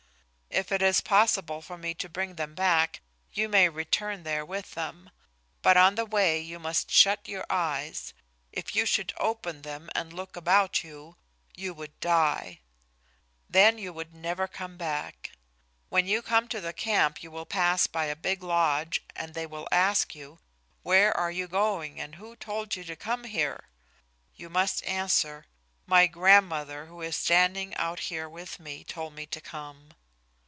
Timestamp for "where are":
20.83-21.31